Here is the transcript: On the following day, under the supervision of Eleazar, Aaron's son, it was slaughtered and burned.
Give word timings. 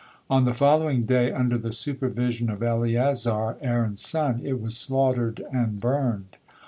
On 0.31 0.45
the 0.45 0.55
following 0.55 1.03
day, 1.03 1.31
under 1.31 1.59
the 1.59 1.71
supervision 1.71 2.49
of 2.49 2.63
Eleazar, 2.63 3.57
Aaron's 3.61 4.01
son, 4.01 4.41
it 4.43 4.59
was 4.59 4.75
slaughtered 4.75 5.45
and 5.53 5.79
burned. 5.79 6.37